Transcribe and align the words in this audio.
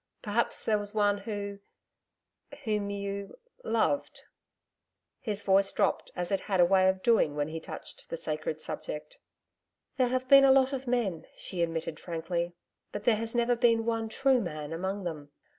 Perhaps 0.23 0.63
there 0.63 0.79
was 0.79 0.95
one 0.95 1.19
who 1.19 1.59
whom 2.63 2.89
you 2.89 3.37
loved.' 3.63 4.23
His 5.19 5.43
voice 5.43 5.71
dropped, 5.71 6.09
as 6.15 6.31
it 6.31 6.39
had 6.49 6.59
a 6.59 6.65
way 6.65 6.89
of 6.89 7.03
doing 7.03 7.35
when 7.35 7.49
he 7.49 7.59
touched 7.59 8.09
the 8.09 8.17
sacred 8.17 8.59
subject. 8.59 9.19
'There 9.97 10.07
have 10.07 10.27
been 10.27 10.43
a 10.43 10.51
lot 10.51 10.73
of 10.73 10.87
men,' 10.87 11.27
she 11.35 11.61
admitted 11.61 11.99
frankly. 11.99 12.53
'But 12.91 13.03
there 13.03 13.17
has 13.17 13.35
never 13.35 13.55
been 13.55 13.85
one 13.85 14.09
true 14.09 14.41
Man 14.41 14.73
among 14.73 15.03
them. 15.03 15.29